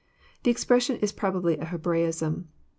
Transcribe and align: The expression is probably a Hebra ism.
The 0.41 0.49
expression 0.49 0.95
is 0.97 1.11
probably 1.11 1.59
a 1.59 1.65
Hebra 1.65 2.07
ism. 2.07 2.47